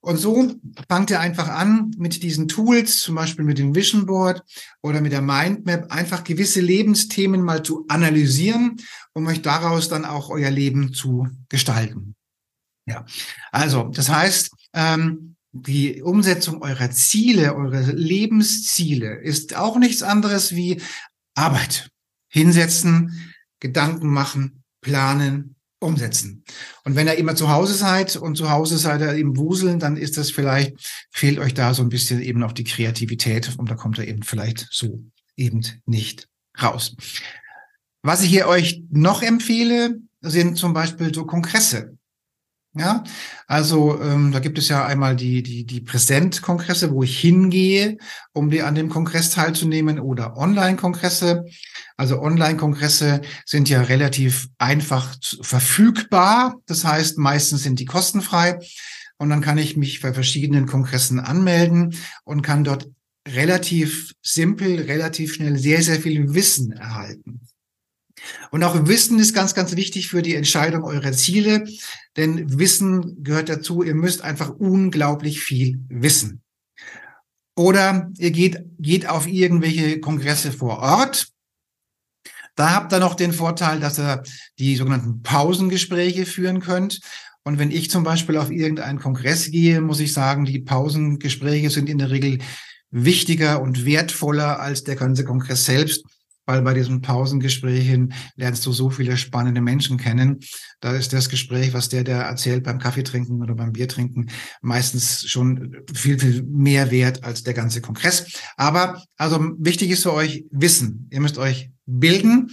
[0.08, 0.56] Und so
[0.88, 4.41] fangt ihr einfach an, mit diesen Tools, zum Beispiel mit dem Vision Board
[4.82, 8.78] oder mit der Mindmap, einfach gewisse Lebensthemen mal zu analysieren,
[9.12, 12.15] um euch daraus dann auch euer Leben zu gestalten.
[12.86, 13.06] Ja,
[13.52, 20.82] also das heißt, ähm, die Umsetzung eurer Ziele, eurer Lebensziele ist auch nichts anderes wie
[21.36, 21.89] Arbeit.
[22.30, 26.44] Hinsetzen, Gedanken machen, planen, umsetzen.
[26.84, 29.98] Und wenn ihr immer zu Hause seid und zu Hause seid ihr im Wuseln, dann
[29.98, 30.74] ist das vielleicht,
[31.12, 34.24] fehlt euch da so ein bisschen eben auch die Kreativität und da kommt er eben
[34.24, 35.04] vielleicht so
[35.36, 36.28] eben nicht
[36.62, 36.96] raus.
[38.02, 41.97] Was ich hier euch noch empfehle, sind zum Beispiel so Kongresse.
[42.78, 43.04] Ja,
[43.48, 47.98] also ähm, da gibt es ja einmal die die die Präsentkongresse, wo ich hingehe,
[48.34, 51.46] um die an dem Kongress teilzunehmen, oder Online-Kongresse.
[51.96, 56.56] Also Online-Kongresse sind ja relativ einfach verfügbar.
[56.68, 58.60] Das heißt, meistens sind die kostenfrei.
[59.18, 62.88] Und dann kann ich mich bei verschiedenen Kongressen anmelden und kann dort
[63.28, 67.42] relativ simpel, relativ schnell sehr, sehr viel Wissen erhalten.
[68.52, 71.66] Und auch Wissen ist ganz, ganz wichtig für die Entscheidung eurer Ziele,
[72.16, 73.84] denn Wissen gehört dazu.
[73.84, 76.42] Ihr müsst einfach unglaublich viel wissen.
[77.56, 81.30] Oder ihr geht, geht auf irgendwelche Kongresse vor Ort.
[82.56, 84.24] Da habt ihr noch den Vorteil, dass ihr
[84.60, 87.00] die sogenannten Pausengespräche führen könnt.
[87.44, 91.88] Und wenn ich zum Beispiel auf irgendeinen Kongress gehe, muss ich sagen, die Pausengespräche sind
[91.88, 92.40] in der Regel
[92.90, 96.04] wichtiger und wertvoller als der ganze Kongress selbst
[96.48, 100.40] weil bei diesen Pausengesprächen lernst du so viele spannende Menschen kennen.
[100.80, 104.32] Da ist das Gespräch, was der, der erzählt beim Kaffee trinken oder beim Bier trinken,
[104.62, 108.32] meistens schon viel, viel mehr wert als der ganze Kongress.
[108.56, 111.10] Aber also wichtig ist für euch Wissen.
[111.12, 112.52] Ihr müsst euch bilden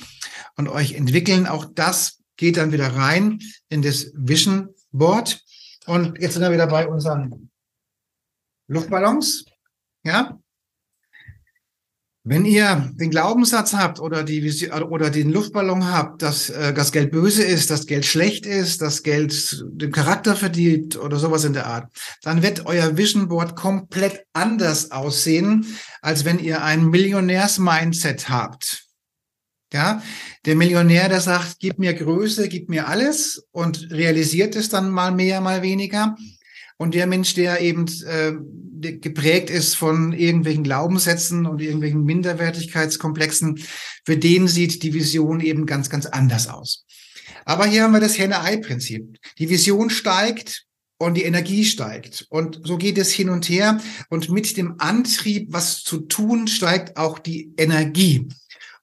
[0.57, 1.47] und euch entwickeln.
[1.47, 5.41] Auch das geht dann wieder rein in das Vision Board.
[5.87, 7.51] Und jetzt sind wir wieder bei unseren
[8.67, 9.45] Luftballons.
[10.03, 10.39] Ja,
[12.27, 16.91] wenn ihr den Glaubenssatz habt oder die Vision, oder den Luftballon habt, dass äh, das
[16.91, 21.53] Geld böse ist, dass Geld schlecht ist, dass Geld den Charakter verdient oder sowas in
[21.53, 25.67] der Art, dann wird euer Vision Board komplett anders aussehen,
[26.01, 28.85] als wenn ihr ein Millionärs-Mindset habt.
[29.75, 30.03] Ja,
[30.47, 35.11] der Millionär, der sagt, gib mir Größe, gib mir alles und realisiert es dann mal
[35.11, 36.17] mehr, mal weniger.
[36.77, 38.33] Und der Mensch, der eben äh,
[38.93, 43.61] geprägt ist von irgendwelchen Glaubenssätzen und irgendwelchen Minderwertigkeitskomplexen,
[44.05, 46.85] für den sieht die Vision eben ganz, ganz anders aus.
[47.45, 49.19] Aber hier haben wir das Henne-Ei-Prinzip.
[49.39, 50.65] Die Vision steigt
[50.99, 52.27] und die Energie steigt.
[52.31, 53.81] Und so geht es hin und her.
[54.09, 58.29] Und mit dem Antrieb, was zu tun, steigt auch die Energie.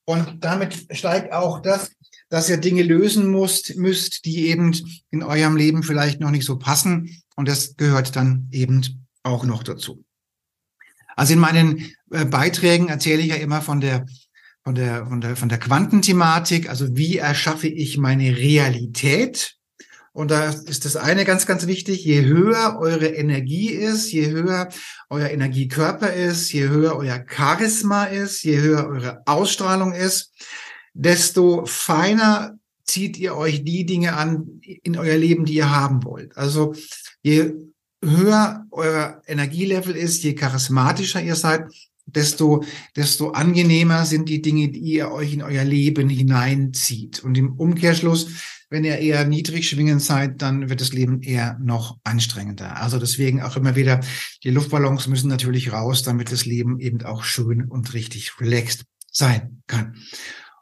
[0.04, 1.90] Und damit steigt auch das,
[2.28, 4.74] dass ihr Dinge lösen müsst, müsst, die eben
[5.10, 9.62] in eurem Leben vielleicht noch nicht so passen und das gehört dann eben auch noch
[9.62, 10.04] dazu.
[11.16, 14.06] Also in meinen äh, Beiträgen erzähle ich ja immer von der,
[14.64, 16.68] von der, von der, von der Quantenthematik.
[16.68, 19.56] Also wie erschaffe ich meine Realität?
[20.14, 22.04] Und da ist das eine ganz, ganz wichtig.
[22.04, 24.68] Je höher eure Energie ist, je höher
[25.08, 30.32] euer Energiekörper ist, je höher euer Charisma ist, je höher eure Ausstrahlung ist,
[30.92, 36.36] desto feiner zieht ihr euch die Dinge an in euer Leben, die ihr haben wollt.
[36.36, 36.74] Also
[37.22, 37.52] je
[38.04, 41.62] höher euer Energielevel ist, je charismatischer ihr seid,
[42.06, 42.64] desto,
[42.96, 47.20] desto angenehmer sind die Dinge, die ihr euch in euer Leben hineinzieht.
[47.20, 48.28] Und im Umkehrschluss,
[48.70, 52.80] wenn ihr eher niedrig schwingend seid, dann wird das Leben eher noch anstrengender.
[52.80, 54.00] Also deswegen auch immer wieder,
[54.42, 59.62] die Luftballons müssen natürlich raus, damit das Leben eben auch schön und richtig relaxed sein
[59.66, 59.96] kann.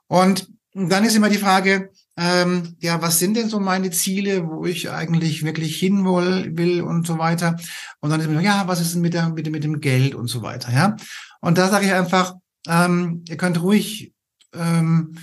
[0.08, 1.90] Und dann ist immer die Frage,
[2.22, 7.06] ähm, ja, was sind denn so meine Ziele, wo ich eigentlich wirklich hin will, und
[7.06, 7.56] so weiter.
[8.00, 10.26] Und dann ist mir, ja, was ist denn mit, der, mit, mit dem Geld und
[10.26, 10.96] so weiter, ja.
[11.40, 12.34] Und da sage ich einfach,
[12.68, 14.12] ähm, ihr könnt ruhig,
[14.52, 15.16] ähm,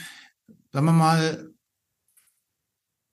[0.74, 1.52] sagen wir mal,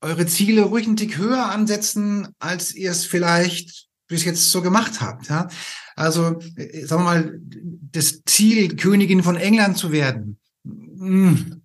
[0.01, 5.03] eure Ziele ruhig einen Tick höher ansetzen, als ihr es vielleicht bis jetzt so gemacht
[5.03, 5.29] habt.
[5.29, 5.49] Ja?
[5.95, 7.39] Also, äh, sagen wir mal,
[7.93, 11.64] das Ziel, Königin von England zu werden, mh, hm,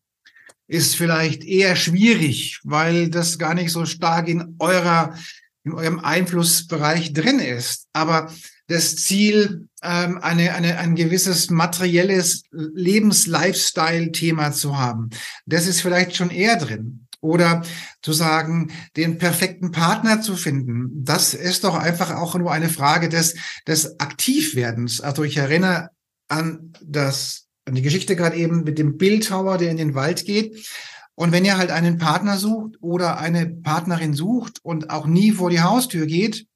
[0.70, 5.16] ist vielleicht eher schwierig, weil das gar nicht so stark in eurer,
[5.64, 7.88] in eurem Einflussbereich drin ist.
[7.92, 8.32] Aber
[8.68, 15.10] das Ziel, ähm, eine, eine, ein gewisses materielles Lebens-Lifestyle-Thema zu haben,
[15.48, 17.08] das ist vielleicht schon eher drin.
[17.20, 17.64] Oder
[18.02, 23.10] zu sagen, den perfekten Partner zu finden, das ist doch einfach auch nur eine Frage
[23.10, 23.36] des,
[23.68, 25.02] des Aktivwerdens.
[25.02, 25.90] Also ich erinnere
[26.30, 30.68] an das die Geschichte gerade eben mit dem Bildhauer, der in den Wald geht.
[31.16, 35.50] Und wenn ihr halt einen Partner sucht oder eine Partnerin sucht und auch nie vor
[35.50, 36.48] die Haustür geht,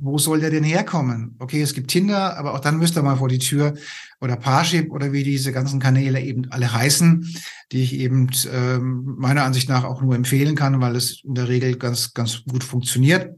[0.00, 1.34] wo soll der denn herkommen?
[1.40, 3.74] Okay, es gibt Tinder, aber auch dann müsst ihr mal vor die Tür
[4.20, 7.26] oder Parship oder wie diese ganzen Kanäle eben alle heißen,
[7.72, 11.48] die ich eben ähm, meiner Ansicht nach auch nur empfehlen kann, weil es in der
[11.48, 13.34] Regel ganz, ganz gut funktioniert.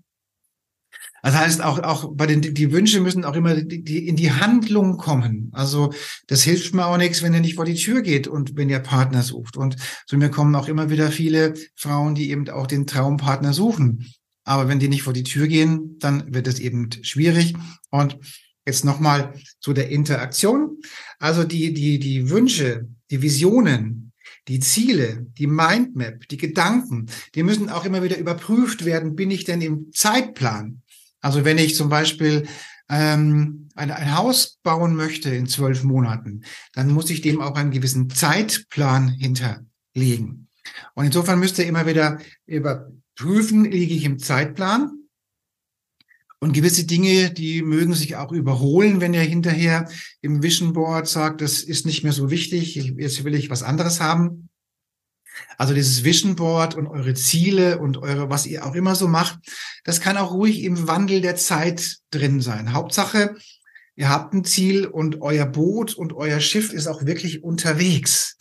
[1.22, 4.32] Das heißt, auch, auch bei den, die Wünsche müssen auch immer die, die in die
[4.32, 5.50] Handlung kommen.
[5.52, 5.92] Also,
[6.26, 8.78] das hilft mir auch nichts, wenn ihr nicht vor die Tür geht und wenn ihr
[8.78, 9.56] Partner sucht.
[9.56, 14.06] Und zu mir kommen auch immer wieder viele Frauen, die eben auch den Traumpartner suchen.
[14.44, 17.54] Aber wenn die nicht vor die Tür gehen, dann wird es eben schwierig.
[17.90, 18.18] Und
[18.66, 20.78] jetzt nochmal zu der Interaktion.
[21.18, 24.12] Also die, die, die Wünsche, die Visionen,
[24.48, 29.14] die Ziele, die Mindmap, die Gedanken, die müssen auch immer wieder überprüft werden.
[29.14, 30.82] Bin ich denn im Zeitplan?
[31.20, 32.46] Also wenn ich zum Beispiel
[32.88, 36.42] ähm, ein, ein Haus bauen möchte in zwölf Monaten,
[36.74, 40.48] dann muss ich dem auch einen gewissen Zeitplan hinterlegen.
[40.94, 44.90] Und insofern müsst ihr immer wieder überprüfen, liege ich im Zeitplan?
[46.42, 49.90] Und gewisse Dinge, die mögen sich auch überholen, wenn ihr hinterher
[50.22, 54.00] im Vision Board sagt, das ist nicht mehr so wichtig, jetzt will ich was anderes
[54.00, 54.49] haben.
[55.58, 59.38] Also dieses Vision Board und eure Ziele und eure, was ihr auch immer so macht,
[59.84, 62.72] das kann auch ruhig im Wandel der Zeit drin sein.
[62.72, 63.36] Hauptsache,
[63.96, 68.36] ihr habt ein Ziel und euer Boot und euer Schiff ist auch wirklich unterwegs.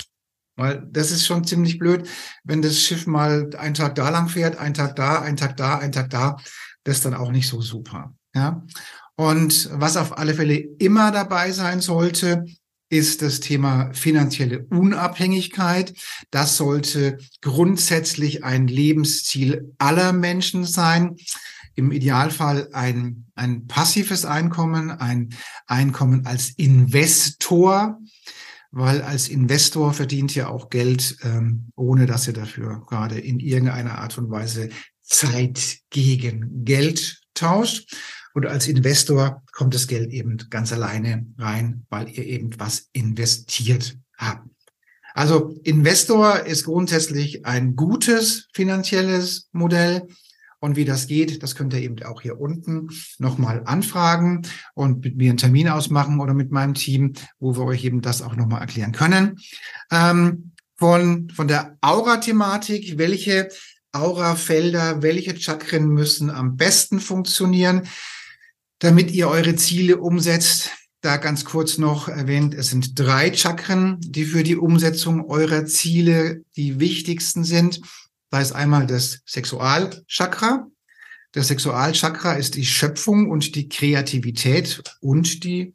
[0.55, 2.07] Weil das ist schon ziemlich blöd,
[2.43, 5.77] wenn das Schiff mal einen Tag da lang fährt, einen Tag da, einen Tag da,
[5.77, 6.38] einen Tag da.
[6.83, 8.13] Das ist dann auch nicht so super.
[8.35, 8.65] Ja.
[9.15, 12.45] Und was auf alle Fälle immer dabei sein sollte,
[12.89, 15.93] ist das Thema finanzielle Unabhängigkeit.
[16.32, 21.15] Das sollte grundsätzlich ein Lebensziel aller Menschen sein.
[21.75, 25.30] Im Idealfall ein, ein passives Einkommen, ein
[25.67, 27.99] Einkommen als Investor,
[28.71, 33.99] weil als Investor verdient ihr auch Geld, ähm, ohne dass ihr dafür gerade in irgendeiner
[33.99, 34.69] Art und Weise
[35.02, 37.95] Zeit gegen Geld tauscht.
[38.33, 43.97] Und als Investor kommt das Geld eben ganz alleine rein, weil ihr eben was investiert
[44.17, 44.47] habt.
[45.13, 50.07] Also Investor ist grundsätzlich ein gutes finanzielles Modell.
[50.61, 54.41] Und wie das geht, das könnt ihr eben auch hier unten nochmal anfragen
[54.73, 58.21] und mit mir einen Termin ausmachen oder mit meinem Team, wo wir euch eben das
[58.21, 59.37] auch nochmal erklären können.
[59.89, 63.49] Ähm, von, von der Aura-Thematik, welche
[63.93, 67.87] Aura-Felder, welche Chakren müssen am besten funktionieren?
[68.79, 70.71] Damit ihr eure Ziele umsetzt.
[71.01, 76.43] Da ganz kurz noch erwähnt, es sind drei Chakren, die für die Umsetzung eurer Ziele
[76.57, 77.79] die wichtigsten sind.
[78.31, 80.67] Da ist einmal das Sexualchakra.
[81.31, 85.73] Das Sexualchakra ist die Schöpfung und die Kreativität und die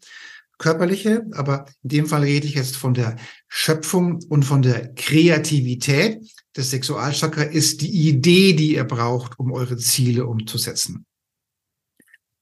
[0.58, 1.24] körperliche.
[1.32, 3.16] Aber in dem Fall rede ich jetzt von der
[3.48, 6.18] Schöpfung und von der Kreativität.
[6.52, 11.06] Das Sexualchakra ist die Idee, die ihr braucht, um eure Ziele umzusetzen.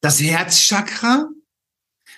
[0.02, 1.30] Das Herzchakra,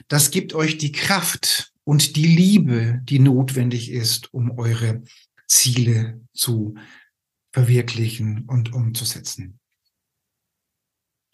[0.08, 5.02] das gibt euch die Kraft und die Liebe, die notwendig ist, um eure
[5.46, 6.76] Ziele zu
[7.52, 9.60] verwirklichen und umzusetzen.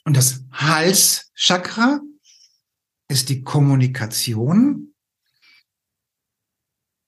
[0.05, 2.01] Und das Halschakra
[3.07, 4.92] ist die Kommunikation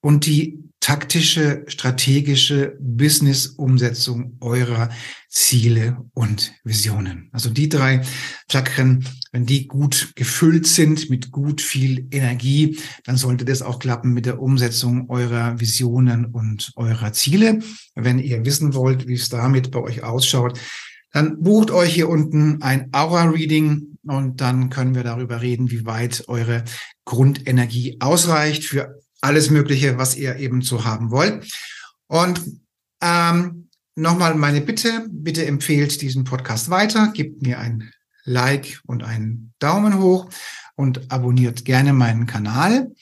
[0.03, 4.91] und die taktische, strategische Business-Umsetzung eurer
[5.29, 7.31] Ziele und Visionen.
[7.33, 8.03] Also die drei
[8.51, 14.13] Chakren, wenn die gut gefüllt sind mit gut viel Energie, dann sollte das auch klappen
[14.13, 17.61] mit der Umsetzung eurer Visionen und eurer Ziele.
[17.95, 20.59] Wenn ihr wissen wollt, wie es damit bei euch ausschaut,
[21.13, 26.25] dann bucht euch hier unten ein Aura-Reading und dann können wir darüber reden, wie weit
[26.27, 26.65] eure
[27.05, 31.51] Grundenergie ausreicht für alles Mögliche, was ihr eben so haben wollt.
[32.09, 32.43] Und
[33.01, 37.91] ähm, nochmal meine Bitte, bitte empfehlt diesen Podcast weiter, gebt mir ein
[38.25, 40.29] Like und einen Daumen hoch
[40.77, 42.93] und abonniert gerne meinen Kanal.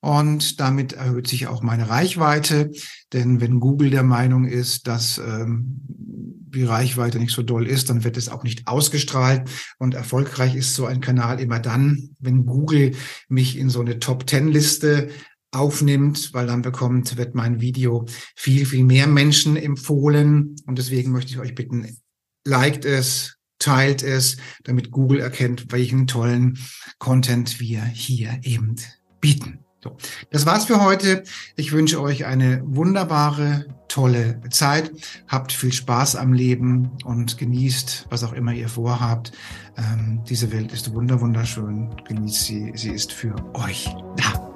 [0.00, 2.70] Und damit erhöht sich auch meine Reichweite.
[3.12, 8.04] Denn wenn Google der Meinung ist, dass ähm, die Reichweite nicht so doll ist, dann
[8.04, 9.50] wird es auch nicht ausgestrahlt.
[9.78, 12.92] Und erfolgreich ist so ein Kanal immer dann, wenn Google
[13.28, 15.10] mich in so eine Top-10-Liste
[15.52, 20.56] aufnimmt, weil dann bekommt, wird mein Video viel, viel mehr Menschen empfohlen.
[20.66, 21.96] Und deswegen möchte ich euch bitten,
[22.44, 26.58] liked es, teilt es, damit Google erkennt, welchen tollen
[26.98, 28.76] Content wir hier eben
[29.20, 29.60] bieten.
[29.82, 29.96] So,
[30.30, 31.22] das war's für heute.
[31.54, 34.90] Ich wünsche euch eine wunderbare, tolle Zeit.
[35.28, 39.32] Habt viel Spaß am Leben und genießt, was auch immer ihr vorhabt.
[39.76, 41.94] Ähm, diese Welt ist wunderschön.
[42.04, 42.72] Genießt sie.
[42.74, 44.55] Sie ist für euch da.